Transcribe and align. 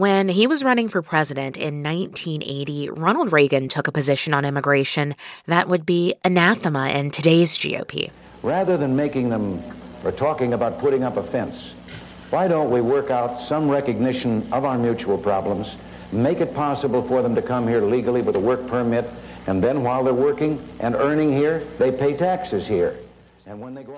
When 0.00 0.30
he 0.30 0.46
was 0.46 0.64
running 0.64 0.88
for 0.88 1.02
president 1.02 1.58
in 1.58 1.82
1980, 1.82 2.88
Ronald 2.88 3.34
Reagan 3.34 3.68
took 3.68 3.86
a 3.86 3.92
position 3.92 4.32
on 4.32 4.46
immigration 4.46 5.14
that 5.44 5.68
would 5.68 5.84
be 5.84 6.14
anathema 6.24 6.88
in 6.88 7.10
today's 7.10 7.58
GOP. 7.58 8.10
Rather 8.42 8.78
than 8.78 8.96
making 8.96 9.28
them 9.28 9.62
or 10.02 10.10
talking 10.10 10.54
about 10.54 10.78
putting 10.78 11.02
up 11.02 11.18
a 11.18 11.22
fence, 11.22 11.72
why 12.30 12.48
don't 12.48 12.70
we 12.70 12.80
work 12.80 13.10
out 13.10 13.38
some 13.38 13.68
recognition 13.68 14.42
of 14.52 14.64
our 14.64 14.78
mutual 14.78 15.18
problems, 15.18 15.76
make 16.12 16.40
it 16.40 16.54
possible 16.54 17.02
for 17.02 17.20
them 17.20 17.34
to 17.34 17.42
come 17.42 17.68
here 17.68 17.82
legally 17.82 18.22
with 18.22 18.36
a 18.36 18.40
work 18.40 18.66
permit, 18.66 19.04
and 19.48 19.62
then 19.62 19.82
while 19.82 20.02
they're 20.02 20.14
working 20.14 20.66
and 20.78 20.94
earning 20.94 21.30
here, 21.30 21.58
they 21.78 21.92
pay 21.92 22.16
taxes 22.16 22.66
here. 22.66 22.96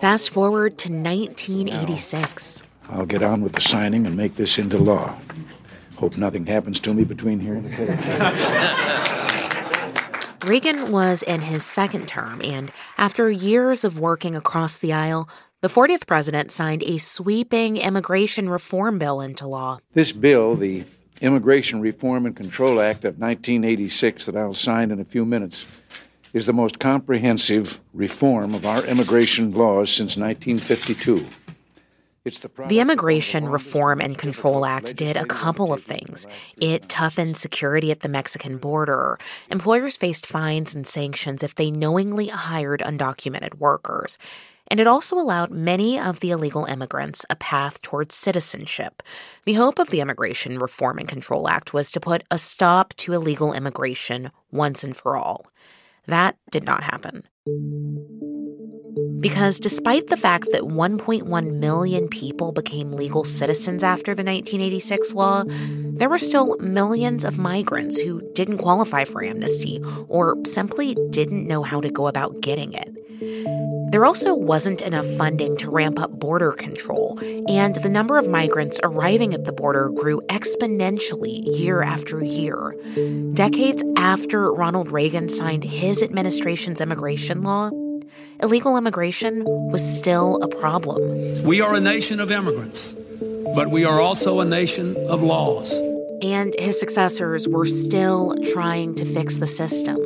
Fast 0.01 0.31
forward 0.31 0.79
to 0.79 0.89
1986. 0.89 2.65
Now, 2.89 2.99
I'll 2.99 3.07
get 3.07 3.23
on 3.23 3.43
with 3.43 3.53
the 3.53 3.61
signing 3.61 4.05
and 4.05 4.17
make 4.17 4.35
this 4.35 4.59
into 4.59 4.79
law. 4.79 5.15
Hope 6.03 6.17
nothing 6.17 6.47
happens 6.47 6.81
to 6.81 6.93
me 6.93 7.05
between 7.05 7.39
here 7.39 7.55
and 7.55 7.65
the 7.65 7.71
table. 7.77 7.95
Reagan 10.51 10.91
was 10.91 11.23
in 11.23 11.43
his 11.43 11.65
second 11.65 12.09
term, 12.09 12.43
and 12.43 12.73
after 12.99 13.31
years 13.31 13.85
of 13.85 14.01
working 14.01 14.35
across 14.35 14.79
the 14.79 14.93
aisle, 14.93 15.29
the 15.61 15.69
40th 15.69 16.09
president 16.09 16.51
signed 16.51 16.83
a 16.83 16.99
sweeping 16.99 17.77
immigration 17.77 18.49
reform 18.49 18.99
bill 18.99 19.21
into 19.21 19.47
law. 19.47 19.79
This 19.95 20.13
bill, 20.13 20.57
the 20.57 20.83
Immigration 21.21 21.81
Reform 21.81 22.27
and 22.27 22.35
Control 22.35 22.81
Act 22.81 23.05
of 23.05 23.21
1986, 23.21 24.27
that 24.27 24.37
I'll 24.37 24.55
sign 24.55 24.91
in 24.91 24.99
a 24.99 25.05
few 25.05 25.25
minutes, 25.25 25.69
is 26.33 26.47
the 26.47 26.53
most 26.53 26.81
comprehensive 26.81 27.79
reform 27.95 28.57
of 28.57 28.67
our 28.67 28.85
immigration 28.87 29.53
laws 29.53 29.89
since 29.89 30.17
1952. 30.17 31.25
The, 32.25 32.67
the 32.69 32.81
Immigration 32.81 33.49
Reform 33.49 34.01
and 34.01 34.17
Control 34.17 34.65
Act 34.65 34.95
did 34.95 35.17
a 35.17 35.25
couple 35.25 35.73
of 35.73 35.83
things. 35.83 36.27
It 36.57 36.89
toughened 36.89 37.37
security 37.37 37.91
at 37.91 38.01
the 38.01 38.09
Mexican 38.09 38.59
border. 38.59 39.19
Employers 39.51 39.97
faced 39.97 40.27
fines 40.27 40.73
and 40.73 40.87
sanctions 40.87 41.43
if 41.43 41.57
they 41.57 41.73
knowingly 41.73 42.29
hired 42.29 42.81
undocumented 42.81 43.55
workers 43.55 44.19
and 44.73 44.81
it 44.81 44.87
also 44.87 45.17
allowed 45.17 45.51
many 45.51 45.99
of 45.99 46.21
the 46.21 46.31
illegal 46.31 46.65
immigrants 46.65 47.27
a 47.29 47.37
path 47.37 47.83
towards 47.83 48.15
citizenship. 48.15 49.03
The 49.45 49.53
hope 49.53 49.79
of 49.79 49.91
the 49.91 50.01
Immigration 50.01 50.59
Reform 50.59 50.99
and 50.99 51.07
Control 51.07 51.47
Act 51.47 51.75
was 51.75 51.93
to 51.93 52.01
put 52.01 52.25
a 52.31 52.39
stop 52.39 52.95
to 52.95 53.13
illegal 53.13 53.53
immigration 53.53 54.31
once 54.51 54.83
and 54.83 54.97
for 54.97 55.15
all. 55.15 55.47
That 56.07 56.37
did 56.51 56.65
not 56.65 56.85
happen. 56.85 57.25
Because 59.23 59.61
despite 59.61 60.09
the 60.09 60.17
fact 60.17 60.49
that 60.51 60.63
1.1 60.63 61.55
million 61.55 62.09
people 62.09 62.51
became 62.51 62.91
legal 62.91 63.23
citizens 63.23 63.85
after 63.85 64.17
the 64.17 64.25
1986 64.25 65.15
law, 65.15 65.45
there 65.47 66.09
were 66.09 66.19
still 66.19 66.57
millions 66.59 67.25
of 67.25 67.39
migrants 67.39 68.01
who 68.01 68.21
didn't 68.35 68.59
qualify 68.59 69.05
for 69.05 69.23
amnesty 69.23 69.81
or 70.09 70.37
simply 70.45 70.97
didn't 71.11 71.47
know 71.47 71.63
how 71.63 71.81
to 71.81 71.89
go 71.89 72.09
about 72.09 72.41
getting 72.41 72.73
it. 72.73 73.93
There 73.93 74.05
also 74.05 74.35
wasn't 74.35 74.83
enough 74.83 75.07
funding 75.17 75.57
to 75.59 75.71
ramp 75.71 76.01
up 76.01 76.19
border 76.19 76.51
control, 76.51 77.21
and 77.47 77.77
the 77.77 77.91
number 77.91 78.19
of 78.19 78.27
migrants 78.27 78.81
arriving 78.83 79.35
at 79.35 79.45
the 79.45 79.53
border 79.53 79.91
grew 79.91 80.21
exponentially 80.23 81.43
year 81.45 81.83
after 81.83 82.25
year. 82.25 82.75
Decades 83.35 83.85
after 83.97 84.51
Ronald 84.51 84.91
Reagan 84.91 85.29
signed 85.29 85.63
his 85.63 86.03
administration's 86.03 86.81
immigration 86.81 87.43
law, 87.43 87.71
illegal 88.43 88.77
immigration 88.77 89.45
was 89.45 89.83
still 89.99 90.39
a 90.43 90.49
problem. 90.49 91.43
We 91.45 91.61
are 91.61 91.75
a 91.75 91.81
nation 91.81 92.21
of 92.21 92.31
immigrants, 92.31 92.95
but 93.55 93.71
we 93.71 93.85
are 93.85 94.01
also 94.01 94.41
a 94.41 94.45
nation 94.45 94.97
of 95.09 95.23
laws 95.23 95.73
and 96.23 96.55
his 96.59 96.79
successors 96.79 97.49
were 97.49 97.67
still 97.67 98.37
trying 98.53 98.95
to 98.95 99.05
fix 99.05 99.39
the 99.39 99.47
system. 99.47 99.99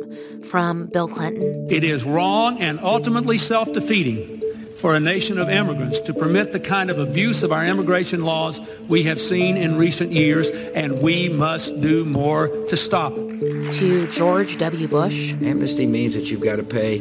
From 0.43 0.87
Bill 0.87 1.07
Clinton 1.07 1.67
It 1.69 1.83
is 1.83 2.03
wrong 2.03 2.59
and 2.59 2.79
ultimately 2.79 3.37
self 3.37 3.71
defeating 3.71 4.41
for 4.77 4.95
a 4.95 4.99
nation 4.99 5.39
of 5.39 5.49
immigrants 5.49 5.99
to 6.01 6.13
permit 6.13 6.51
the 6.51 6.59
kind 6.59 6.89
of 6.89 6.99
abuse 6.99 7.43
of 7.43 7.51
our 7.51 7.65
immigration 7.65 8.23
laws 8.23 8.61
we 8.87 9.03
have 9.03 9.19
seen 9.19 9.57
in 9.57 9.77
recent 9.77 10.11
years, 10.11 10.51
and 10.51 11.01
we 11.01 11.29
must 11.29 11.79
do 11.81 12.05
more 12.05 12.47
to 12.69 12.77
stop 12.77 13.13
it. 13.17 13.73
To 13.73 14.07
George 14.07 14.57
W. 14.57 14.87
Bush. 14.87 15.33
Amnesty 15.33 15.87
means 15.87 16.13
that 16.13 16.29
you've 16.29 16.41
got 16.41 16.57
to 16.57 16.63
pay, 16.63 16.99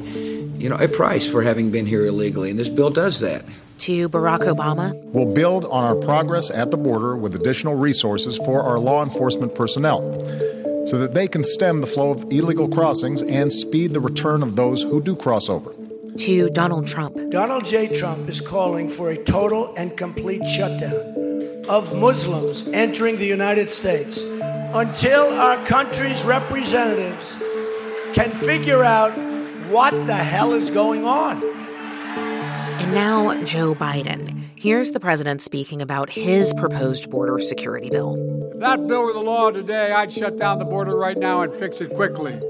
you 0.58 0.68
know, 0.68 0.76
a 0.76 0.88
price 0.88 1.26
for 1.26 1.42
having 1.42 1.70
been 1.70 1.86
here 1.86 2.06
illegally, 2.06 2.50
and 2.50 2.58
this 2.58 2.68
bill 2.68 2.90
does 2.90 3.20
that 3.20 3.44
to 3.78 4.08
Barack 4.08 4.40
Obama. 4.40 4.94
We'll 5.12 5.32
build 5.32 5.64
on 5.66 5.84
our 5.84 5.94
progress 5.94 6.50
at 6.50 6.70
the 6.70 6.76
border 6.76 7.16
with 7.16 7.34
additional 7.34 7.74
resources 7.74 8.36
for 8.38 8.62
our 8.62 8.78
law 8.78 9.02
enforcement 9.02 9.54
personnel 9.54 10.00
so 10.86 10.98
that 10.98 11.14
they 11.14 11.28
can 11.28 11.44
stem 11.44 11.80
the 11.80 11.86
flow 11.86 12.12
of 12.12 12.24
illegal 12.32 12.68
crossings 12.68 13.22
and 13.22 13.52
speed 13.52 13.92
the 13.92 14.00
return 14.00 14.42
of 14.42 14.56
those 14.56 14.82
who 14.82 15.00
do 15.00 15.14
cross 15.16 15.48
over. 15.48 15.72
To 16.18 16.48
Donald 16.50 16.86
Trump. 16.86 17.16
Donald 17.30 17.64
J. 17.64 17.88
Trump 17.96 18.28
is 18.28 18.40
calling 18.40 18.88
for 18.88 19.10
a 19.10 19.16
total 19.16 19.74
and 19.76 19.96
complete 19.96 20.44
shutdown 20.46 21.64
of 21.68 21.94
Muslims 21.94 22.66
entering 22.68 23.16
the 23.16 23.26
United 23.26 23.70
States 23.70 24.18
until 24.22 25.28
our 25.34 25.64
country's 25.66 26.24
representatives 26.24 27.36
can 28.14 28.30
figure 28.30 28.82
out 28.82 29.12
what 29.70 29.92
the 30.06 30.14
hell 30.14 30.52
is 30.52 30.70
going 30.70 31.04
on. 31.04 31.42
And 32.80 32.92
now, 32.92 33.42
Joe 33.44 33.74
Biden. 33.74 34.44
Here's 34.58 34.92
the 34.92 35.00
president 35.00 35.42
speaking 35.42 35.82
about 35.82 36.10
his 36.10 36.54
proposed 36.54 37.10
border 37.10 37.38
security 37.38 37.90
bill. 37.90 38.16
If 38.52 38.60
that 38.60 38.86
bill 38.86 39.02
were 39.02 39.12
the 39.12 39.20
law 39.20 39.50
today, 39.50 39.92
I'd 39.92 40.12
shut 40.12 40.38
down 40.38 40.58
the 40.58 40.64
border 40.64 40.96
right 40.96 41.16
now 41.16 41.42
and 41.42 41.54
fix 41.54 41.80
it 41.80 41.94
quickly. 41.94 42.40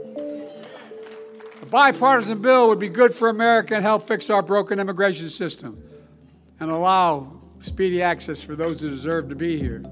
A 1.63 1.67
bipartisan 1.67 2.41
bill 2.41 2.69
would 2.69 2.79
be 2.79 2.89
good 2.89 3.15
for 3.15 3.29
America 3.29 3.75
and 3.75 3.85
help 3.85 4.07
fix 4.07 4.31
our 4.31 4.43
broken 4.43 4.79
immigration 4.79 5.31
system 5.31 5.83
and 6.61 6.71
allow 6.71 7.41
speedy 7.61 8.03
access 8.03 8.41
for 8.41 8.55
those 8.55 8.81
who 8.81 8.89
deserve 8.89 9.29
to 9.29 9.35
be 9.35 9.59
here. 9.59 9.83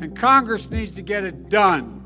And 0.00 0.14
Congress 0.14 0.70
needs 0.70 0.90
to 0.92 1.02
get 1.02 1.24
it 1.24 1.48
done. 1.48 2.03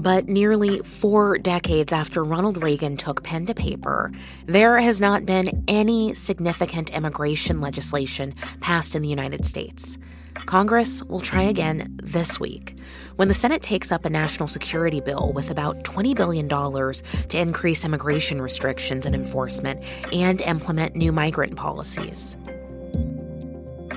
But 0.00 0.28
nearly 0.30 0.78
four 0.78 1.36
decades 1.36 1.92
after 1.92 2.24
Ronald 2.24 2.62
Reagan 2.62 2.96
took 2.96 3.22
pen 3.22 3.44
to 3.44 3.54
paper, 3.54 4.10
there 4.46 4.78
has 4.78 4.98
not 4.98 5.26
been 5.26 5.62
any 5.68 6.14
significant 6.14 6.88
immigration 6.88 7.60
legislation 7.60 8.34
passed 8.60 8.94
in 8.94 9.02
the 9.02 9.10
United 9.10 9.44
States. 9.44 9.98
Congress 10.46 11.02
will 11.04 11.20
try 11.20 11.42
again 11.42 11.98
this 12.02 12.40
week 12.40 12.78
when 13.16 13.28
the 13.28 13.34
Senate 13.34 13.60
takes 13.60 13.92
up 13.92 14.06
a 14.06 14.10
national 14.10 14.48
security 14.48 15.02
bill 15.02 15.34
with 15.34 15.50
about 15.50 15.84
$20 15.84 16.16
billion 16.16 16.48
to 16.48 17.38
increase 17.38 17.84
immigration 17.84 18.40
restrictions 18.40 19.04
and 19.04 19.14
enforcement 19.14 19.84
and 20.14 20.40
implement 20.40 20.96
new 20.96 21.12
migrant 21.12 21.56
policies. 21.56 22.38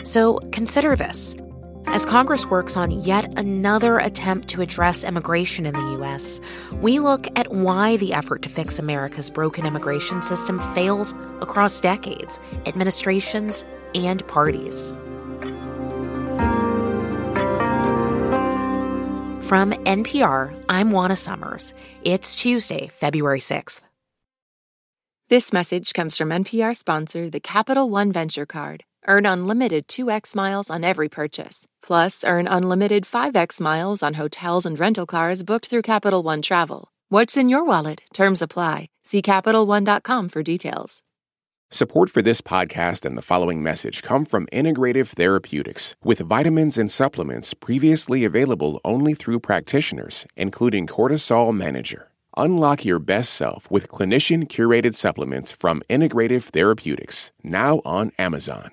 So 0.03 0.40
consider 0.52 0.97
this 0.97 1.38
as 1.88 2.05
Congress 2.05 2.45
works 2.45 2.75
on 2.75 2.91
yet 3.03 3.38
another 3.38 3.99
attempt 3.99 4.47
to 4.49 4.61
address 4.61 5.03
immigration 5.03 5.66
in 5.66 5.73
the 5.73 5.91
U.S., 5.99 6.39
we 6.81 6.99
look 6.99 7.27
at 7.38 7.51
why 7.53 7.97
the 7.97 8.13
effort 8.13 8.41
to 8.44 8.49
fix 8.49 8.79
America's 8.79 9.29
broken 9.29 9.66
immigration 9.66 10.22
system 10.22 10.59
fails 10.73 11.13
across 11.41 11.79
decades, 11.81 12.39
administrations, 12.66 13.66
and 13.95 14.27
parties. 14.27 14.93
From 19.47 19.72
NPR, 19.85 20.63
I'm 20.69 20.89
Juana 20.89 21.16
Summers. 21.16 21.73
It's 22.03 22.35
Tuesday, 22.35 22.88
February 22.88 23.39
6th. 23.39 23.81
This 25.29 25.53
message 25.53 25.93
comes 25.93 26.17
from 26.17 26.29
NPR 26.29 26.75
sponsor, 26.75 27.29
the 27.29 27.39
Capital 27.39 27.89
One 27.89 28.11
Venture 28.11 28.45
Card. 28.45 28.83
Earn 29.06 29.25
unlimited 29.25 29.88
2x 29.88 30.36
miles 30.36 30.69
on 30.69 30.84
every 30.84 31.09
purchase. 31.09 31.68
Plus, 31.81 32.24
earn 32.24 32.47
unlimited 32.47 33.03
5x 33.06 33.59
miles 33.59 34.02
on 34.02 34.16
hotels 34.16 34.66
and 34.66 34.79
rental 34.79 35.05
cars 35.05 35.44
booked 35.44 35.67
through 35.67 35.82
Capital 35.82 36.23
One 36.23 36.41
Travel. 36.41 36.91
What's 37.09 37.38
in 37.38 37.50
your 37.50 37.64
wallet? 37.64 38.02
Terms 38.14 38.41
apply. 38.41 38.88
See 39.03 39.22
CapitalOne.com 39.22 40.29
for 40.29 40.41
details. 40.44 41.03
Support 41.70 42.09
for 42.11 42.22
this 42.22 42.40
podcast 42.40 43.03
and 43.03 43.17
the 43.17 43.22
following 43.23 43.64
message 43.64 44.03
come 44.03 44.26
from 44.26 44.46
Integrative 44.53 45.08
Therapeutics, 45.08 45.96
with 46.03 46.20
vitamins 46.20 46.78
and 46.78 46.91
supplements 46.91 47.53
previously 47.56 48.23
available 48.23 48.79
only 48.85 49.16
through 49.16 49.40
practitioners, 49.40 50.28
including 50.35 50.85
Cortisol 50.85 51.56
Manager. 51.56 52.11
Unlock 52.38 52.85
your 52.85 52.99
best 52.99 53.34
self 53.34 53.70
with 53.72 53.90
clinician 53.90 54.47
curated 54.47 54.94
supplements 54.94 55.52
from 55.52 55.82
Integrative 55.90 56.44
Therapeutics, 56.44 57.32
now 57.44 57.82
on 57.85 58.11
Amazon. 58.20 58.72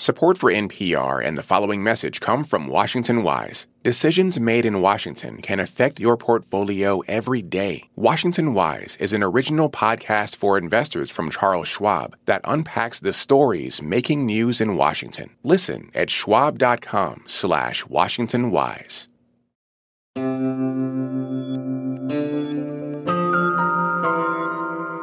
Support 0.00 0.38
for 0.38 0.52
NPR 0.52 1.24
and 1.24 1.36
the 1.36 1.42
following 1.42 1.82
message 1.82 2.20
come 2.20 2.44
from 2.44 2.68
Washington 2.68 3.24
Wise. 3.24 3.66
Decisions 3.82 4.38
made 4.38 4.64
in 4.64 4.80
Washington 4.80 5.42
can 5.42 5.58
affect 5.58 5.98
your 5.98 6.16
portfolio 6.16 7.00
every 7.08 7.42
day. 7.42 7.82
Washington 7.96 8.54
Wise 8.54 8.96
is 9.00 9.12
an 9.12 9.24
original 9.24 9.68
podcast 9.68 10.36
for 10.36 10.56
investors 10.56 11.10
from 11.10 11.30
Charles 11.30 11.66
Schwab 11.66 12.16
that 12.26 12.42
unpacks 12.44 13.00
the 13.00 13.12
stories 13.12 13.82
making 13.82 14.24
news 14.24 14.60
in 14.60 14.76
Washington. 14.76 15.30
Listen 15.42 15.90
at 15.96 16.10
schwab.com 16.10 17.24
slash 17.26 17.84
Washington 17.86 18.52
Wise. 18.52 19.08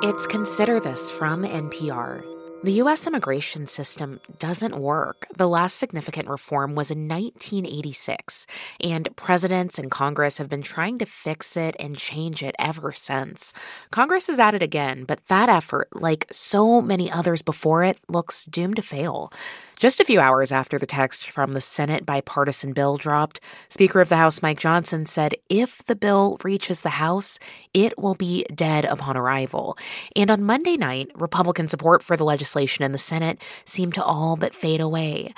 It's 0.04 0.26
Consider 0.26 0.80
This 0.80 1.12
from 1.12 1.44
NPR. 1.44 2.35
The 2.66 2.82
U.S. 2.82 3.06
immigration 3.06 3.68
system 3.68 4.22
doesn't 4.40 4.76
work. 4.76 5.28
The 5.38 5.48
last 5.48 5.76
significant 5.76 6.28
reform 6.28 6.74
was 6.74 6.90
in 6.90 7.08
1986, 7.08 8.48
and 8.82 9.16
presidents 9.16 9.78
and 9.78 9.92
Congress 9.92 10.40
have 10.40 10.50
been 10.50 10.64
trying 10.64 10.98
to 10.98 11.06
fix 11.06 11.56
it 11.56 11.76
and 11.80 11.96
change 11.96 12.42
it 12.42 12.56
ever 12.58 12.92
since. 12.92 13.54
Congress 13.92 14.30
is 14.30 14.40
at 14.40 14.56
it 14.56 14.64
again, 14.64 15.04
but 15.04 15.28
that 15.28 15.48
effort, 15.48 15.90
like 15.94 16.26
so 16.32 16.82
many 16.82 17.12
others 17.12 17.44
before 17.44 17.84
it, 17.84 18.00
looks 18.10 18.46
doomed 18.46 18.78
to 18.78 18.82
fail. 18.82 19.32
Just 19.78 20.00
a 20.00 20.06
few 20.06 20.22
hours 20.22 20.54
after 20.54 20.80
the 20.80 20.86
text 20.86 21.30
from 21.30 21.52
the 21.52 21.60
Senate 21.60 22.06
bipartisan 22.06 22.72
bill 22.72 22.96
dropped, 22.96 23.42
Speaker 23.68 24.00
of 24.00 24.08
the 24.08 24.16
House 24.16 24.42
Mike 24.42 24.58
Johnson 24.60 25.06
said 25.06 25.36
if 25.50 25.84
the 25.84 25.98
bill 25.98 26.38
reaches 26.46 26.80
the 26.80 26.92
House, 26.92 27.40
it 27.74 27.98
will 28.00 28.16
be 28.16 28.46
dead 28.56 28.86
upon 28.86 29.18
arrival. 29.18 29.78
And 30.16 30.32
on 30.32 30.44
Monday 30.44 30.78
night, 30.78 31.12
Republican 31.14 31.68
support 31.68 32.04
for 32.04 32.16
the 32.16 32.24
legislation 32.24 32.86
in 32.86 32.94
the 32.94 32.98
Senate 32.98 33.44
seemed 33.66 33.96
to 33.96 34.04
all 34.04 34.38
but 34.38 34.56
fade 34.56 34.80
away. 34.80 35.34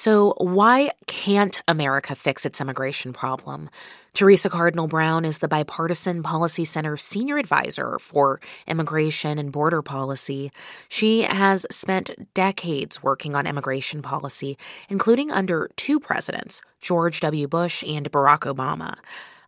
So, 0.00 0.34
why 0.38 0.92
can't 1.08 1.60
America 1.66 2.14
fix 2.14 2.46
its 2.46 2.60
immigration 2.60 3.12
problem? 3.12 3.68
Teresa 4.14 4.48
Cardinal 4.48 4.86
Brown 4.86 5.24
is 5.24 5.38
the 5.38 5.48
Bipartisan 5.48 6.22
Policy 6.22 6.64
Center 6.64 6.96
Senior 6.96 7.36
Advisor 7.36 7.98
for 7.98 8.40
Immigration 8.68 9.40
and 9.40 9.50
Border 9.50 9.82
Policy. 9.82 10.52
She 10.88 11.22
has 11.22 11.66
spent 11.72 12.32
decades 12.32 13.02
working 13.02 13.34
on 13.34 13.48
immigration 13.48 14.00
policy, 14.00 14.56
including 14.88 15.32
under 15.32 15.68
two 15.74 15.98
presidents, 15.98 16.62
George 16.80 17.18
W. 17.18 17.48
Bush 17.48 17.82
and 17.82 18.08
Barack 18.08 18.54
Obama. 18.54 18.98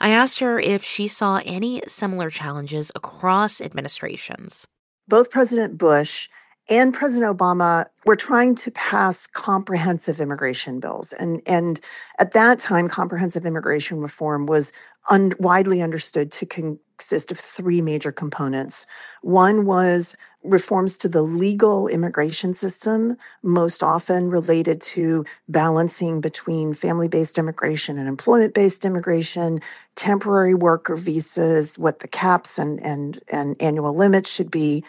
I 0.01 0.11
asked 0.11 0.41
her 0.41 0.59
if 0.59 0.83
she 0.83 1.07
saw 1.07 1.41
any 1.45 1.81
similar 1.87 2.29
challenges 2.29 2.91
across 2.97 3.61
administrations. 3.61 4.67
Both 5.07 5.31
President 5.31 5.79
Bush 5.79 6.29
and 6.71 6.95
President 6.95 7.37
Obama 7.37 7.87
were 8.07 8.17
trying 8.17 8.55
to 8.55 8.71
pass 8.71 9.27
comprehensive 9.27 10.21
immigration 10.21 10.79
bills. 10.79 11.13
And, 11.13 11.43
and 11.45 11.81
at 12.21 12.31
that 12.33 12.61
time, 12.61 12.89
comprehensive 12.89 13.45
immigration 13.45 14.01
reform 14.01 14.47
was 14.47 14.73
un- 15.11 15.35
widely 15.41 15.83
understood 15.83 16.31
to 16.33 16.47
consist 16.47 17.33
of 17.33 17.39
three 17.39 17.83
major 17.83 18.13
components. 18.13 18.87
One 19.23 19.67
was 19.67 20.17
reforms 20.45 20.97
to 20.99 21.09
the 21.09 21.23
legal 21.23 21.89
immigration 21.89 22.55
system, 22.55 23.17
most 23.43 23.83
often 23.83 24.31
related 24.31 24.81
to 24.81 25.25
balancing 25.49 26.21
between 26.21 26.73
family 26.73 27.09
based 27.09 27.37
immigration 27.37 27.99
and 27.99 28.09
employment 28.09 28.55
based 28.55 28.85
immigration, 28.85 29.61
temporary 29.97 30.55
worker 30.55 30.97
visas, 30.97 31.79
what 31.79 31.99
the 31.99 32.09
caps 32.09 32.59
and, 32.59 32.81
and, 32.81 33.21
and 33.29 33.61
annual 33.61 33.95
limits 33.95 34.33
should 34.33 34.51
be 34.51 34.85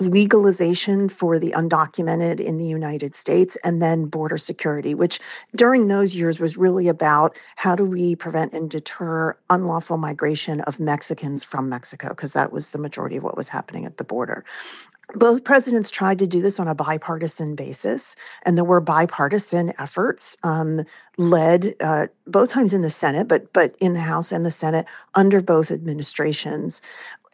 legalization 0.00 1.08
for 1.08 1.38
the 1.38 1.52
undocumented 1.52 2.40
in 2.40 2.58
the 2.58 2.66
United 2.66 3.14
States, 3.14 3.56
and 3.64 3.80
then 3.80 4.06
border 4.06 4.38
security, 4.38 4.94
which 4.94 5.20
during 5.54 5.88
those 5.88 6.14
years 6.14 6.38
was 6.38 6.56
really 6.56 6.88
about 6.88 7.38
how 7.56 7.74
do 7.74 7.84
we 7.84 8.14
prevent 8.14 8.52
and 8.52 8.70
deter 8.70 9.36
unlawful 9.48 9.96
migration 9.96 10.60
of 10.62 10.78
Mexicans 10.78 11.44
from 11.44 11.68
Mexico, 11.68 12.08
because 12.08 12.32
that 12.32 12.52
was 12.52 12.70
the 12.70 12.78
majority 12.78 13.16
of 13.16 13.22
what 13.22 13.36
was 13.36 13.48
happening 13.48 13.84
at 13.84 13.96
the 13.96 14.04
border. 14.04 14.44
Both 15.14 15.44
presidents 15.44 15.92
tried 15.92 16.18
to 16.18 16.26
do 16.26 16.42
this 16.42 16.58
on 16.58 16.66
a 16.66 16.74
bipartisan 16.74 17.54
basis, 17.54 18.16
and 18.42 18.56
there 18.56 18.64
were 18.64 18.80
bipartisan 18.80 19.72
efforts 19.78 20.36
um, 20.42 20.82
led 21.16 21.76
uh, 21.80 22.08
both 22.26 22.50
times 22.50 22.74
in 22.74 22.80
the 22.80 22.90
Senate, 22.90 23.28
but 23.28 23.52
but 23.52 23.76
in 23.80 23.94
the 23.94 24.00
House 24.00 24.32
and 24.32 24.44
the 24.44 24.50
Senate 24.50 24.86
under 25.14 25.40
both 25.40 25.70
administrations 25.70 26.82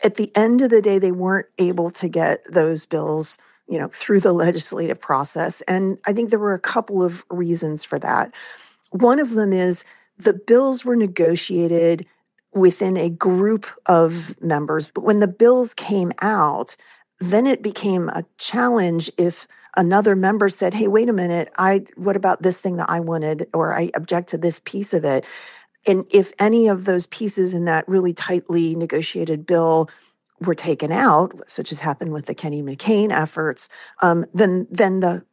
at 0.04 0.16
the 0.16 0.30
end 0.36 0.60
of 0.62 0.70
the 0.70 0.82
day, 0.82 0.98
they 0.98 1.12
weren't 1.12 1.46
able 1.58 1.90
to 1.90 2.08
get 2.08 2.44
those 2.50 2.86
bills, 2.86 3.38
you 3.68 3.78
know, 3.78 3.88
through 3.88 4.20
the 4.20 4.32
legislative 4.46 5.00
process. 5.00 5.60
And 5.62 5.98
I 6.06 6.12
think 6.12 6.30
there 6.30 6.38
were 6.38 6.54
a 6.54 6.60
couple 6.60 7.02
of 7.02 7.24
reasons 7.30 7.84
for 7.84 7.98
that. 8.00 8.32
One 8.90 9.18
of 9.18 9.30
them 9.30 9.52
is 9.52 9.84
the 10.18 10.34
bills 10.34 10.84
were 10.84 10.96
negotiated 10.96 12.06
within 12.54 12.96
a 12.96 13.08
group 13.08 13.66
of 13.86 14.40
members, 14.42 14.90
but 14.90 15.04
when 15.04 15.20
the 15.20 15.28
bills 15.28 15.72
came 15.72 16.12
out, 16.20 16.76
then 17.18 17.46
it 17.46 17.62
became 17.62 18.08
a 18.10 18.24
challenge 18.36 19.10
if 19.16 19.46
another 19.76 20.14
member 20.14 20.50
said, 20.50 20.74
"Hey, 20.74 20.86
wait 20.86 21.08
a 21.08 21.14
minute, 21.14 21.50
I 21.56 21.84
what 21.96 22.16
about 22.16 22.42
this 22.42 22.60
thing 22.60 22.76
that 22.76 22.90
I 22.90 23.00
wanted 23.00 23.48
or 23.54 23.74
I 23.74 23.90
object 23.94 24.28
to 24.30 24.38
this 24.38 24.60
piece 24.64 24.92
of 24.92 25.04
it." 25.04 25.24
And 25.86 26.06
if 26.10 26.32
any 26.38 26.68
of 26.68 26.84
those 26.84 27.06
pieces 27.06 27.54
in 27.54 27.64
that 27.64 27.88
really 27.88 28.12
tightly 28.12 28.76
negotiated 28.76 29.46
bill 29.46 29.90
were 30.40 30.54
taken 30.54 30.92
out, 30.92 31.32
such 31.46 31.72
as 31.72 31.80
happened 31.80 32.12
with 32.12 32.26
the 32.26 32.34
Kennedy 32.34 32.62
McCain 32.62 33.10
efforts, 33.10 33.68
um, 34.00 34.24
then 34.34 34.66
then 34.70 35.00
the 35.00 35.24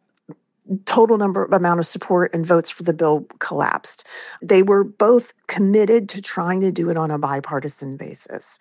total 0.86 1.18
number 1.18 1.46
amount 1.46 1.80
of 1.80 1.86
support 1.86 2.34
and 2.34 2.46
votes 2.46 2.70
for 2.70 2.84
the 2.84 2.94
bill 2.94 3.26
collapsed. 3.40 4.06
They 4.42 4.62
were 4.62 4.84
both 4.84 5.34
committed 5.48 6.08
to 6.10 6.22
trying 6.22 6.62
to 6.62 6.72
do 6.72 6.90
it 6.90 6.98
on 6.98 7.10
a 7.10 7.18
bipartisan 7.18 7.98
basis. 7.98 8.60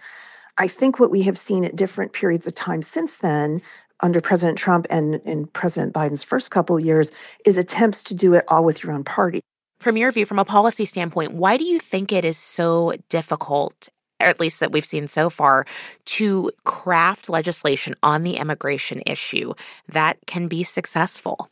I 0.56 0.68
think 0.68 0.98
what 0.98 1.10
we 1.10 1.22
have 1.22 1.38
seen 1.38 1.64
at 1.64 1.76
different 1.76 2.12
periods 2.12 2.46
of 2.46 2.54
time 2.54 2.82
since 2.82 3.18
then 3.18 3.62
under 4.00 4.20
President 4.20 4.58
Trump 4.58 4.86
and 4.88 5.16
in 5.24 5.46
President 5.48 5.92
Biden's 5.92 6.24
first 6.24 6.50
couple 6.50 6.80
years 6.80 7.12
is 7.44 7.58
attempts 7.58 8.02
to 8.04 8.14
do 8.14 8.34
it 8.34 8.44
all 8.48 8.64
with 8.64 8.82
your 8.82 8.92
own 8.92 9.04
party 9.04 9.40
from 9.78 9.96
your 9.96 10.12
view, 10.12 10.26
from 10.26 10.38
a 10.38 10.44
policy 10.44 10.86
standpoint, 10.86 11.32
why 11.32 11.56
do 11.56 11.64
you 11.64 11.78
think 11.78 12.12
it 12.12 12.24
is 12.24 12.36
so 12.36 12.94
difficult, 13.08 13.88
at 14.20 14.40
least 14.40 14.60
that 14.60 14.72
we've 14.72 14.84
seen 14.84 15.06
so 15.08 15.30
far, 15.30 15.66
to 16.06 16.50
craft 16.64 17.28
legislation 17.28 17.94
on 18.02 18.22
the 18.22 18.36
immigration 18.36 19.02
issue 19.06 19.54
that 19.88 20.18
can 20.26 20.48
be 20.48 20.62
successful? 20.64 21.50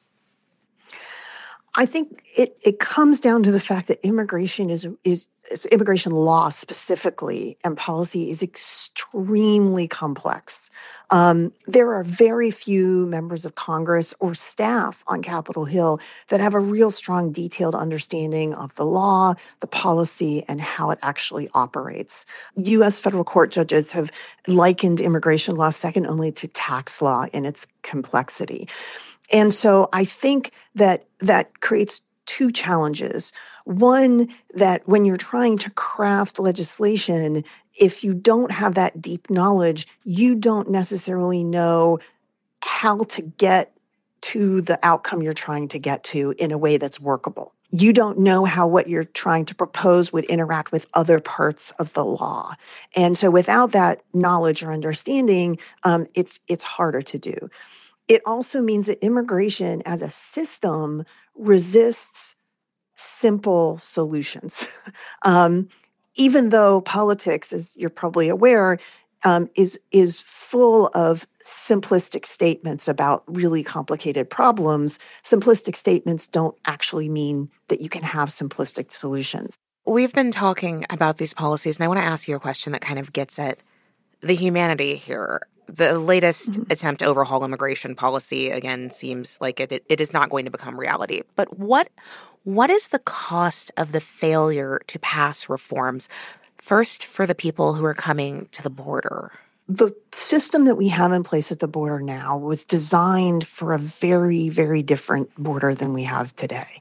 I 1.79 1.85
think 1.85 2.23
it, 2.37 2.57
it 2.65 2.79
comes 2.79 3.21
down 3.21 3.43
to 3.43 3.53
the 3.53 3.61
fact 3.61 3.89
that 3.89 4.05
immigration 4.05 4.71
is, 4.71 4.89
is, 5.05 5.29
is 5.51 5.67
immigration 5.67 6.13
law 6.13 6.49
specifically 6.49 7.59
and 7.65 7.77
policy 7.77 8.31
is 8.31 8.43
extremely 8.43 9.87
complex. 9.87 10.71
Um, 11.11 11.53
there 11.67 11.93
are 11.93 12.03
very 12.03 12.51
few 12.51 13.07
members 13.07 13.45
of 13.45 13.57
Congress 13.57 14.15
or 14.21 14.35
staff 14.35 15.05
on 15.07 15.23
Capitol 15.23 15.67
Hill 15.67 16.01
that 16.29 16.41
have 16.41 16.55
a 16.55 16.61
real 16.61 16.91
strong, 16.91 17.31
detailed 17.31 17.75
understanding 17.75 18.55
of 18.55 18.75
the 18.77 18.87
law, 18.87 19.35
the 19.61 19.67
policy, 19.67 20.45
and 20.49 20.63
how 20.63 20.91
it 20.91 20.99
actually 21.03 21.51
operates. 21.53 22.25
U.S. 22.57 22.99
federal 22.99 23.23
court 23.23 23.51
judges 23.51 23.93
have 23.93 24.11
likened 24.49 25.01
immigration 25.01 25.57
law 25.57 25.71
second 25.71 26.07
only 26.07 26.33
to 26.33 26.49
tax 26.49 27.03
law 27.03 27.27
in 27.35 27.45
its 27.45 27.67
complexity. 27.83 28.67
And 29.33 29.53
so 29.53 29.89
I 29.93 30.05
think 30.05 30.53
that 30.75 31.07
that 31.21 31.61
creates 31.61 32.03
two 32.27 32.51
challenges. 32.51 33.33
One, 33.65 34.29
that 34.55 34.87
when 34.87 35.05
you're 35.05 35.17
trying 35.17 35.59
to 35.59 35.71
craft 35.71 36.39
legislation, 36.39 37.45
if 37.81 38.05
you 38.05 38.15
don't 38.15 38.51
have 38.51 38.75
that 38.75 39.01
deep 39.01 39.31
knowledge, 39.31 39.87
you 40.05 40.35
don't 40.35 40.69
necessarily 40.69 41.43
know 41.43 41.99
how 42.63 43.05
to 43.05 43.23
get 43.23 43.73
to 44.23 44.61
the 44.61 44.79
outcome 44.83 45.23
you're 45.23 45.33
trying 45.33 45.69
to 45.69 45.79
get 45.79 46.03
to 46.03 46.35
in 46.39 46.51
a 46.51 46.59
way 46.59 46.79
that's 46.79 47.01
workable. 47.01 47.53
You 47.71 47.93
don't 47.93 48.19
know 48.19 48.45
how 48.45 48.67
what 48.67 48.89
you're 48.89 49.05
trying 49.05 49.45
to 49.47 49.55
propose 49.55 50.13
would 50.13 50.25
interact 50.27 50.73
with 50.73 50.87
other 50.95 51.21
parts 51.21 51.73
of 51.73 51.93
the 51.93 52.05
law. 52.05 52.55
And 52.97 53.19
so 53.19 53.31
without 53.31 53.73
that 53.73 54.03
knowledge 54.15 54.63
or 54.63 54.73
understanding, 54.73 55.59
um, 55.85 56.07
it's, 56.15 56.41
it's 56.49 56.65
harder 56.65 57.03
to 57.03 57.19
do. 57.19 57.51
It 58.09 58.23
also 58.25 58.61
means 58.61 58.87
that 58.87 59.05
immigration 59.05 59.83
as 59.85 60.03
a 60.03 60.11
system 60.11 61.05
resists 61.35 62.37
simple 62.95 63.79
solutions. 63.79 64.73
um, 65.23 65.69
even 66.17 66.49
though 66.49 66.81
politics, 66.81 67.53
as 67.53 67.77
you're 67.77 67.91
probably 67.91 68.29
aware, 68.29 68.79
um, 69.25 69.51
is 69.55 69.79
is 69.91 70.21
full 70.21 70.91
of 70.95 71.27
simplistic 71.45 72.27
statements 72.27 72.89
about 72.89 73.25
really 73.27 73.63
complicated 73.63 74.29
problems. 74.31 74.99
Simplistic 75.25 75.75
statements 75.75 76.27
don't 76.27 76.57
actually 76.67 77.09
mean 77.09 77.51
that 77.69 77.81
you 77.81 77.89
can 77.89 78.03
have 78.03 78.29
simplistic 78.29 78.93
solutions. 78.93 79.57
We've 79.87 80.13
been 80.13 80.33
talking 80.33 80.85
about 80.91 81.19
these 81.19 81.35
policies, 81.35 81.77
and 81.77 81.85
I 81.85 81.89
want 81.89 82.01
to 82.01 82.07
ask 82.07 82.29
you 82.29 82.37
a 82.37 82.41
question 82.41 82.73
that 82.73 82.83
kind 82.83 82.99
of 82.99 83.13
gets 83.13 83.39
at 83.39 83.59
the 84.21 84.35
humanity 84.35 84.97
here 84.97 85.41
the 85.67 85.99
latest 85.99 86.53
mm-hmm. 86.53 86.71
attempt 86.71 87.01
to 87.01 87.07
overhaul 87.07 87.45
immigration 87.45 87.95
policy 87.95 88.51
again 88.51 88.91
seems 88.91 89.39
like 89.41 89.61
it, 89.61 89.85
it 89.89 90.01
is 90.01 90.13
not 90.13 90.31
going 90.31 90.45
to 90.45 90.51
become 90.51 90.79
reality. 90.79 91.23
But 91.35 91.59
what 91.59 91.89
what 92.45 92.71
is 92.71 92.89
the 92.89 93.01
cost 93.01 93.73
of 93.77 93.91
the 93.91 94.01
failure 94.01 94.81
to 94.87 94.99
pass 95.01 95.49
reforms? 95.49 96.09
First, 96.59 97.05
for 97.05 97.27
the 97.27 97.35
people 97.35 97.75
who 97.75 97.85
are 97.85 97.95
coming 97.95 98.49
to 98.53 98.63
the 98.63 98.71
border. 98.71 99.33
The 99.69 99.93
system 100.13 100.67
that 100.67 100.77
we 100.77 100.87
have 100.89 101.11
in 101.11 101.25
place 101.25 101.51
at 101.51 101.59
the 101.59 101.67
border 101.67 102.01
now 102.01 102.39
was 102.39 102.65
designed 102.65 103.49
for 103.49 103.73
a 103.73 103.79
very, 103.79 104.49
very 104.49 104.85
different 104.85 105.35
border 105.37 105.75
than 105.75 105.93
we 105.93 106.05
have 106.05 106.37
today. 106.37 106.81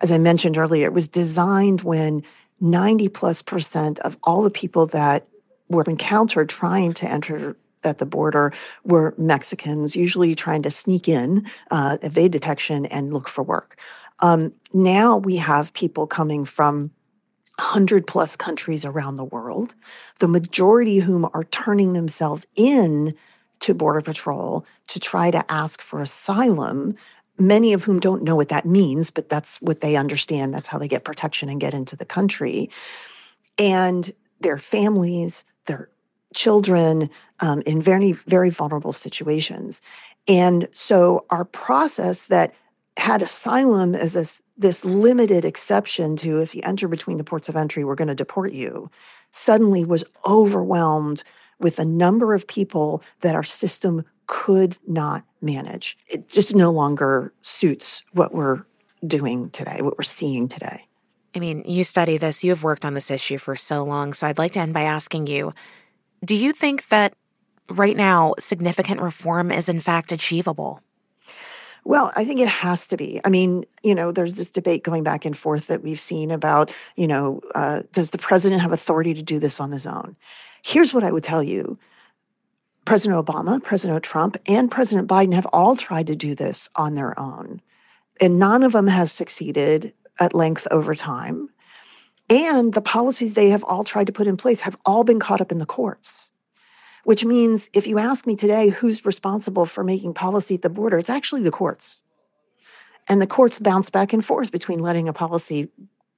As 0.00 0.10
I 0.10 0.18
mentioned 0.18 0.58
earlier, 0.58 0.86
it 0.86 0.92
was 0.92 1.08
designed 1.08 1.82
when 1.82 2.24
90 2.60 3.08
plus 3.10 3.40
percent 3.40 4.00
of 4.00 4.18
all 4.24 4.42
the 4.42 4.50
people 4.50 4.86
that 4.88 5.28
were 5.68 5.84
encountered 5.86 6.48
trying 6.48 6.92
to 6.94 7.08
enter 7.08 7.56
at 7.84 7.98
the 7.98 8.06
border 8.06 8.52
were 8.84 9.14
Mexicans, 9.18 9.96
usually 9.96 10.34
trying 10.34 10.62
to 10.62 10.70
sneak 10.70 11.08
in, 11.08 11.46
uh, 11.70 11.98
evade 12.02 12.32
detection, 12.32 12.86
and 12.86 13.12
look 13.12 13.28
for 13.28 13.42
work. 13.42 13.78
Um, 14.20 14.52
now 14.72 15.16
we 15.16 15.36
have 15.36 15.74
people 15.74 16.06
coming 16.06 16.44
from 16.44 16.92
100 17.58 18.06
plus 18.06 18.36
countries 18.36 18.84
around 18.84 19.16
the 19.16 19.24
world, 19.24 19.74
the 20.18 20.28
majority 20.28 20.98
of 20.98 21.04
whom 21.04 21.28
are 21.34 21.44
turning 21.44 21.92
themselves 21.92 22.46
in 22.56 23.14
to 23.60 23.74
Border 23.74 24.00
Patrol 24.00 24.66
to 24.88 25.00
try 25.00 25.30
to 25.30 25.44
ask 25.50 25.80
for 25.80 26.00
asylum, 26.00 26.96
many 27.38 27.72
of 27.72 27.84
whom 27.84 28.00
don't 28.00 28.22
know 28.22 28.36
what 28.36 28.48
that 28.48 28.66
means, 28.66 29.10
but 29.10 29.28
that's 29.28 29.60
what 29.62 29.80
they 29.80 29.96
understand. 29.96 30.52
That's 30.52 30.68
how 30.68 30.78
they 30.78 30.88
get 30.88 31.04
protection 31.04 31.48
and 31.48 31.60
get 31.60 31.74
into 31.74 31.96
the 31.96 32.04
country. 32.04 32.70
And 33.58 34.10
their 34.40 34.58
families, 34.58 35.44
their 35.66 35.88
children 36.34 37.10
um, 37.40 37.62
in 37.66 37.80
very, 37.80 38.12
very 38.12 38.50
vulnerable 38.50 38.92
situations. 38.92 39.82
And 40.28 40.68
so 40.72 41.26
our 41.30 41.44
process 41.44 42.26
that 42.26 42.54
had 42.96 43.22
asylum 43.22 43.94
as 43.94 44.14
this, 44.14 44.42
this 44.56 44.84
limited 44.84 45.44
exception 45.44 46.16
to 46.16 46.40
if 46.40 46.54
you 46.54 46.62
enter 46.64 46.88
between 46.88 47.16
the 47.16 47.24
ports 47.24 47.48
of 47.48 47.56
entry, 47.56 47.84
we're 47.84 47.94
going 47.94 48.08
to 48.08 48.14
deport 48.14 48.52
you, 48.52 48.90
suddenly 49.30 49.84
was 49.84 50.04
overwhelmed 50.26 51.24
with 51.58 51.78
a 51.78 51.84
number 51.84 52.34
of 52.34 52.46
people 52.46 53.02
that 53.20 53.34
our 53.34 53.42
system 53.42 54.04
could 54.26 54.78
not 54.86 55.24
manage. 55.40 55.98
It 56.08 56.28
just 56.28 56.54
no 56.54 56.70
longer 56.70 57.32
suits 57.40 58.02
what 58.12 58.32
we're 58.32 58.64
doing 59.06 59.50
today, 59.50 59.80
what 59.80 59.98
we're 59.98 60.02
seeing 60.02 60.48
today. 60.48 60.86
I 61.34 61.40
mean, 61.40 61.64
you 61.66 61.84
study 61.84 62.16
this, 62.16 62.44
you 62.44 62.50
have 62.50 62.62
worked 62.62 62.84
on 62.84 62.94
this 62.94 63.10
issue 63.10 63.38
for 63.38 63.56
so 63.56 63.84
long. 63.84 64.12
So 64.12 64.26
I'd 64.26 64.38
like 64.38 64.52
to 64.52 64.60
end 64.60 64.72
by 64.72 64.82
asking 64.82 65.26
you 65.26 65.52
do 66.24 66.34
you 66.34 66.52
think 66.52 66.88
that 66.88 67.14
right 67.70 67.96
now 67.96 68.34
significant 68.38 69.00
reform 69.00 69.50
is 69.50 69.68
in 69.68 69.80
fact 69.80 70.12
achievable? 70.12 70.80
Well, 71.84 72.12
I 72.16 72.24
think 72.24 72.40
it 72.40 72.48
has 72.48 72.86
to 72.88 72.96
be. 72.96 73.20
I 73.24 73.28
mean, 73.28 73.64
you 73.82 73.94
know, 73.94 74.10
there's 74.10 74.36
this 74.36 74.50
debate 74.50 74.84
going 74.84 75.02
back 75.02 75.26
and 75.26 75.36
forth 75.36 75.66
that 75.66 75.82
we've 75.82 76.00
seen 76.00 76.30
about, 76.30 76.72
you 76.96 77.06
know, 77.06 77.42
uh, 77.54 77.82
does 77.92 78.10
the 78.10 78.18
president 78.18 78.62
have 78.62 78.72
authority 78.72 79.12
to 79.14 79.22
do 79.22 79.38
this 79.38 79.60
on 79.60 79.70
his 79.70 79.86
own? 79.86 80.16
Here's 80.62 80.94
what 80.94 81.04
I 81.04 81.12
would 81.12 81.24
tell 81.24 81.42
you 81.42 81.78
President 82.86 83.24
Obama, 83.24 83.62
President 83.62 84.02
Trump, 84.02 84.36
and 84.46 84.70
President 84.70 85.08
Biden 85.08 85.34
have 85.34 85.46
all 85.52 85.76
tried 85.76 86.06
to 86.06 86.16
do 86.16 86.34
this 86.34 86.70
on 86.74 86.94
their 86.94 87.18
own. 87.18 87.60
And 88.20 88.38
none 88.38 88.62
of 88.62 88.72
them 88.72 88.86
has 88.86 89.12
succeeded 89.12 89.92
at 90.20 90.34
length 90.34 90.66
over 90.70 90.94
time. 90.94 91.50
And 92.30 92.72
the 92.72 92.80
policies 92.80 93.34
they 93.34 93.50
have 93.50 93.64
all 93.64 93.84
tried 93.84 94.06
to 94.06 94.12
put 94.12 94.26
in 94.26 94.36
place 94.36 94.62
have 94.62 94.78
all 94.86 95.04
been 95.04 95.20
caught 95.20 95.40
up 95.40 95.52
in 95.52 95.58
the 95.58 95.66
courts, 95.66 96.32
which 97.04 97.24
means 97.24 97.68
if 97.74 97.86
you 97.86 97.98
ask 97.98 98.26
me 98.26 98.34
today 98.34 98.70
who's 98.70 99.04
responsible 99.04 99.66
for 99.66 99.84
making 99.84 100.14
policy 100.14 100.54
at 100.54 100.62
the 100.62 100.70
border, 100.70 100.98
it's 100.98 101.10
actually 101.10 101.42
the 101.42 101.50
courts. 101.50 102.02
And 103.06 103.20
the 103.20 103.26
courts 103.26 103.58
bounce 103.58 103.90
back 103.90 104.14
and 104.14 104.24
forth 104.24 104.50
between 104.50 104.78
letting 104.78 105.08
a 105.08 105.12
policy 105.12 105.68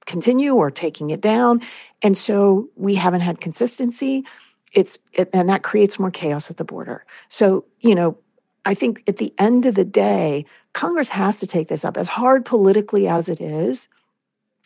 continue 0.05 0.55
or 0.55 0.71
taking 0.71 1.09
it 1.09 1.19
down. 1.19 1.61
And 2.01 2.17
so 2.17 2.69
we 2.75 2.95
haven't 2.95 3.21
had 3.21 3.41
consistency. 3.41 4.25
It's 4.73 4.99
it, 5.11 5.29
and 5.33 5.49
that 5.49 5.63
creates 5.63 5.99
more 5.99 6.11
chaos 6.11 6.49
at 6.49 6.57
the 6.57 6.63
border. 6.63 7.05
So, 7.27 7.65
you 7.81 7.93
know, 7.93 8.17
I 8.65 8.73
think 8.73 9.03
at 9.07 9.17
the 9.17 9.33
end 9.37 9.65
of 9.65 9.75
the 9.75 9.85
day, 9.85 10.45
Congress 10.73 11.09
has 11.09 11.39
to 11.41 11.47
take 11.47 11.67
this 11.67 11.83
up 11.83 11.97
as 11.97 12.07
hard 12.07 12.45
politically 12.45 13.07
as 13.07 13.29
it 13.29 13.41
is. 13.41 13.89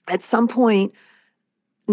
At 0.08 0.24
some 0.24 0.48
point, 0.48 0.94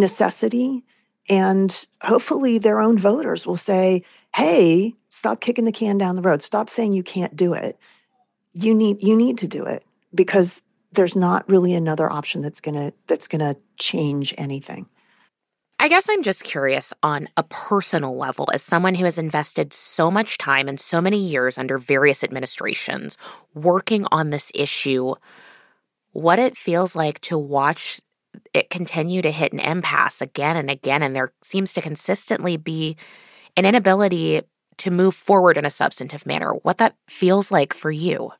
necessity. 0.00 0.84
And 1.28 1.86
hopefully 2.02 2.58
their 2.58 2.80
own 2.80 2.98
voters 2.98 3.46
will 3.46 3.56
say, 3.56 4.02
hey, 4.34 4.94
stop 5.08 5.40
kicking 5.40 5.64
the 5.64 5.72
can 5.72 5.98
down 5.98 6.16
the 6.16 6.22
road. 6.22 6.42
Stop 6.42 6.70
saying 6.70 6.92
you 6.92 7.02
can't 7.02 7.36
do 7.36 7.52
it. 7.52 7.78
You 8.52 8.74
need 8.74 9.02
you 9.02 9.16
need 9.16 9.38
to 9.38 9.48
do 9.48 9.64
it 9.64 9.84
because 10.14 10.62
there's 10.92 11.14
not 11.14 11.48
really 11.48 11.74
another 11.74 12.10
option 12.10 12.40
that's 12.40 12.60
gonna 12.60 12.92
that's 13.06 13.28
gonna 13.28 13.56
change 13.78 14.34
anything. 14.38 14.88
I 15.80 15.88
guess 15.88 16.08
I'm 16.08 16.24
just 16.24 16.42
curious 16.42 16.92
on 17.04 17.28
a 17.36 17.44
personal 17.44 18.16
level, 18.16 18.48
as 18.52 18.64
someone 18.64 18.96
who 18.96 19.04
has 19.04 19.16
invested 19.16 19.72
so 19.72 20.10
much 20.10 20.36
time 20.36 20.66
and 20.66 20.80
so 20.80 21.00
many 21.00 21.18
years 21.18 21.56
under 21.56 21.78
various 21.78 22.24
administrations 22.24 23.16
working 23.54 24.04
on 24.10 24.30
this 24.30 24.50
issue, 24.56 25.14
what 26.10 26.40
it 26.40 26.56
feels 26.56 26.96
like 26.96 27.20
to 27.20 27.38
watch 27.38 28.00
it 28.54 28.70
continue 28.70 29.22
to 29.22 29.30
hit 29.30 29.52
an 29.52 29.60
impasse 29.60 30.20
again 30.20 30.56
and 30.56 30.70
again. 30.70 31.02
And 31.02 31.14
there 31.14 31.32
seems 31.42 31.72
to 31.74 31.80
consistently 31.80 32.56
be 32.56 32.96
an 33.56 33.64
inability 33.64 34.42
to 34.78 34.90
move 34.90 35.14
forward 35.14 35.58
in 35.58 35.64
a 35.64 35.70
substantive 35.70 36.26
manner. 36.26 36.52
What 36.52 36.78
that 36.78 36.96
feels 37.08 37.50
like 37.50 37.74
for 37.74 37.90
you. 37.90 38.32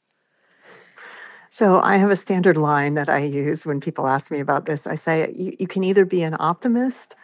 So 1.51 1.81
I 1.81 1.97
have 1.97 2.11
a 2.11 2.17
standard 2.17 2.57
line 2.57 2.95
that 2.95 3.09
I 3.09 3.21
use 3.21 3.67
when 3.67 3.81
people 3.81 4.07
ask 4.07 4.31
me 4.31 4.39
about 4.39 4.67
this. 4.67 4.87
I 4.87 4.95
say, 4.95 5.33
you, 5.35 5.55
you 5.59 5.67
can 5.67 5.83
either 5.83 6.05
be 6.05 6.23
an 6.23 6.37
optimist 6.39 7.17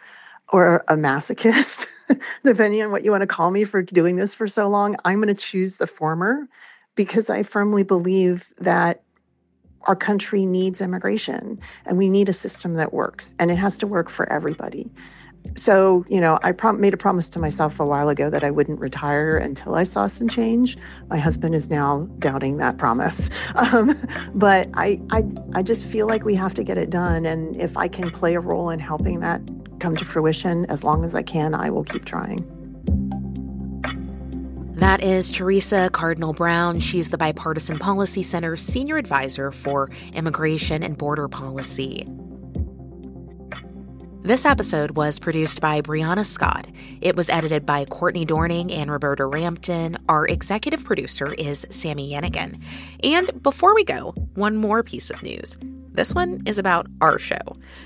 or 0.49 0.83
a 0.87 0.95
masochist, 0.95 1.87
depending 2.43 2.81
on 2.81 2.91
what 2.91 3.05
you 3.05 3.11
want 3.11 3.21
to 3.21 3.27
call 3.27 3.51
me 3.51 3.63
for 3.63 3.81
doing 3.81 4.15
this 4.15 4.35
for 4.35 4.47
so 4.47 4.67
long. 4.67 4.95
I'm 5.05 5.21
going 5.21 5.33
to 5.33 5.33
choose 5.33 5.77
the 5.77 5.87
former 5.87 6.47
because 6.95 7.29
I 7.29 7.43
firmly 7.43 7.83
believe 7.83 8.49
that 8.57 9.03
our 9.85 9.95
country 9.95 10.45
needs 10.45 10.81
immigration 10.81 11.59
and 11.85 11.97
we 11.97 12.09
need 12.09 12.29
a 12.29 12.33
system 12.33 12.75
that 12.75 12.93
works 12.93 13.35
and 13.39 13.51
it 13.51 13.57
has 13.57 13.77
to 13.77 13.87
work 13.87 14.09
for 14.09 14.31
everybody. 14.31 14.91
So, 15.53 16.05
you 16.09 16.19
know, 16.19 16.39
I 16.43 16.51
prom- 16.51 16.81
made 16.81 16.93
a 16.93 16.97
promise 16.97 17.29
to 17.29 17.39
myself 17.39 17.79
a 17.79 17.85
while 17.85 18.09
ago 18.09 18.29
that 18.29 18.43
I 18.43 18.49
wouldn't 18.49 18.79
retire 18.79 19.37
until 19.37 19.75
I 19.75 19.83
saw 19.83 20.07
some 20.07 20.27
change. 20.27 20.75
My 21.07 21.17
husband 21.17 21.53
is 21.53 21.69
now 21.69 22.07
doubting 22.19 22.57
that 22.57 22.77
promise. 22.77 23.29
Um, 23.55 23.93
but 24.33 24.67
I, 24.73 24.99
I, 25.11 25.23
I 25.53 25.63
just 25.63 25.87
feel 25.87 26.07
like 26.07 26.25
we 26.25 26.35
have 26.35 26.53
to 26.55 26.63
get 26.63 26.77
it 26.77 26.89
done. 26.89 27.25
And 27.25 27.59
if 27.59 27.77
I 27.77 27.87
can 27.87 28.11
play 28.11 28.35
a 28.35 28.39
role 28.39 28.69
in 28.69 28.79
helping 28.79 29.21
that 29.21 29.41
come 29.79 29.95
to 29.95 30.05
fruition, 30.05 30.65
as 30.65 30.83
long 30.83 31.05
as 31.05 31.15
I 31.15 31.23
can, 31.23 31.53
I 31.53 31.69
will 31.69 31.83
keep 31.83 32.05
trying. 32.05 32.39
That 34.75 35.01
is 35.01 35.31
Teresa 35.31 35.89
Cardinal 35.89 36.33
Brown. 36.33 36.79
She's 36.79 37.07
the 37.07 37.17
Bipartisan 37.17 37.79
Policy 37.79 38.23
Center's 38.23 38.61
Senior 38.61 38.97
Advisor 38.97 39.53
for 39.53 39.89
Immigration 40.13 40.83
and 40.83 40.97
Border 40.97 41.29
Policy. 41.29 42.05
This 44.21 44.45
episode 44.45 44.97
was 44.97 45.17
produced 45.17 45.61
by 45.61 45.81
Brianna 45.81 46.25
Scott. 46.25 46.67
It 46.99 47.15
was 47.15 47.29
edited 47.29 47.65
by 47.65 47.85
Courtney 47.85 48.25
Dorning 48.25 48.69
and 48.69 48.91
Roberta 48.91 49.25
Rampton. 49.25 49.97
Our 50.09 50.27
executive 50.27 50.83
producer 50.83 51.33
is 51.35 51.65
Sammy 51.69 52.11
Yenigun. 52.11 52.59
And 53.01 53.41
before 53.41 53.75
we 53.75 53.85
go, 53.85 54.13
one 54.33 54.57
more 54.57 54.83
piece 54.83 55.09
of 55.09 55.23
news. 55.23 55.55
This 55.95 56.13
one 56.13 56.41
is 56.45 56.57
about 56.57 56.87
our 56.99 57.17
show. 57.17 57.39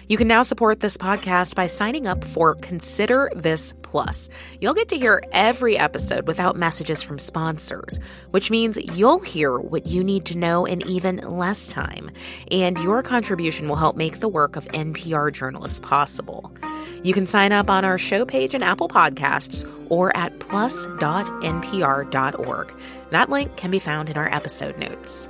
You 0.08 0.18
can 0.18 0.28
now 0.28 0.42
support 0.42 0.80
this 0.80 0.98
podcast 0.98 1.54
by 1.54 1.68
signing 1.68 2.08
up 2.08 2.24
for 2.24 2.56
Consider 2.56 3.30
This 3.36 3.76
Plus. 3.84 4.30
You'll 4.60 4.74
get 4.74 4.90
to 4.90 4.98
hear 4.98 5.22
every 5.32 5.78
episode 5.78 6.26
without 6.26 6.56
messages 6.56 7.04
from 7.04 7.20
sponsors, 7.20 8.00
which 8.32 8.50
means 8.50 8.80
you'll 8.96 9.20
hear 9.20 9.60
what 9.60 9.86
you 9.86 10.04
need 10.04 10.26
to 10.26 10.36
know 10.36 10.66
in 10.66 10.82
even 10.88 11.18
less 11.18 11.68
time. 11.68 12.10
And 12.50 12.80
your 12.80 13.04
contribution 13.04 13.68
will 13.68 13.76
help 13.76 13.96
make 13.96 14.20
the 14.20 14.28
work 14.28 14.56
of 14.56 14.66
NPR 14.70 15.32
journalists 15.32 15.80
possible. 15.80 16.52
You 17.04 17.14
can 17.14 17.28
sign 17.28 17.52
up 17.52 17.70
on 17.70 17.86
our 17.86 18.00
show 18.00 18.26
page 18.26 18.56
in 18.56 18.64
Apple 18.64 18.90
Podcasts 18.90 19.64
or 19.90 20.18
at 20.18 20.40
plus.npr.org. 20.40 20.94
That 23.12 23.30
link 23.30 23.56
can 23.56 23.70
be 23.70 23.80
found 23.80 24.10
in 24.10 24.18
our 24.18 24.34
episode 24.34 24.80
notes. 24.80 25.30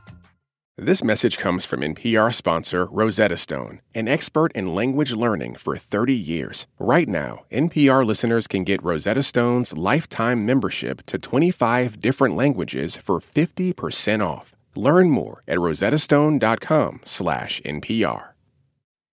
This 0.77 1.03
message 1.03 1.37
comes 1.37 1.65
from 1.65 1.81
NPR 1.81 2.33
sponsor 2.33 2.85
Rosetta 2.85 3.35
Stone, 3.35 3.81
an 3.93 4.07
expert 4.07 4.53
in 4.53 4.73
language 4.73 5.11
learning 5.11 5.55
for 5.55 5.75
30 5.75 6.13
years. 6.13 6.65
Right 6.79 7.09
now, 7.09 7.43
NPR 7.51 8.05
listeners 8.05 8.47
can 8.47 8.63
get 8.63 8.81
Rosetta 8.81 9.21
Stone's 9.21 9.77
lifetime 9.77 10.45
membership 10.45 11.05
to 11.07 11.17
25 11.17 11.99
different 11.99 12.37
languages 12.37 12.95
for 12.95 13.19
50% 13.19 14.25
off. 14.25 14.55
Learn 14.73 15.11
more 15.11 15.41
at 15.45 15.57
rosettastone.com/npr. 15.57 18.21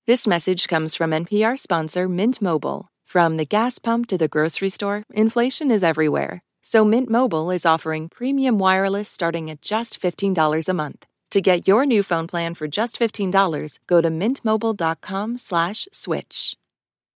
This 0.06 0.28
message 0.28 0.68
comes 0.68 0.94
from 0.94 1.12
NPR 1.12 1.58
sponsor 1.58 2.08
Mint 2.08 2.40
Mobile. 2.40 2.86
From 3.04 3.36
the 3.36 3.44
gas 3.44 3.80
pump 3.80 4.06
to 4.06 4.16
the 4.16 4.28
grocery 4.28 4.70
store, 4.70 5.02
inflation 5.12 5.72
is 5.72 5.82
everywhere. 5.82 6.40
So 6.62 6.84
Mint 6.84 7.10
Mobile 7.10 7.50
is 7.50 7.66
offering 7.66 8.08
premium 8.08 8.60
wireless 8.60 9.08
starting 9.08 9.50
at 9.50 9.60
just 9.60 10.00
$15 10.00 10.68
a 10.68 10.72
month. 10.72 11.07
To 11.30 11.40
get 11.40 11.68
your 11.68 11.86
new 11.86 12.02
phone 12.02 12.26
plan 12.26 12.54
for 12.54 12.66
just 12.66 12.98
$15, 12.98 13.78
go 13.86 14.00
to 14.00 14.08
mintmobile.com 14.08 15.38
slash 15.38 15.86
switch. 15.92 16.57